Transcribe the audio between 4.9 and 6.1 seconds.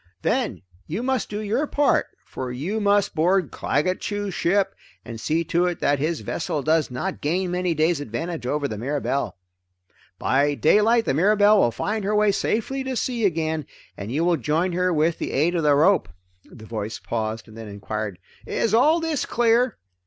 and see to it that